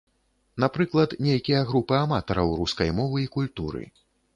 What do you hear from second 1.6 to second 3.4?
групы аматараў рускай мовы і